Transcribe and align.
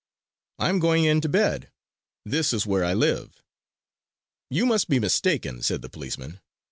"I 0.57 0.69
am 0.69 0.79
going 0.79 1.03
in 1.03 1.21
to 1.21 1.29
bed. 1.29 1.69
This 2.25 2.53
is 2.53 2.65
where 2.65 2.83
I 2.83 2.95
live!" 2.95 3.43
"You 4.49 4.65
must 4.65 4.89
be 4.89 4.97
mistaken," 4.99 5.61
said 5.61 5.83
the 5.83 5.89
policemen. 5.89 6.39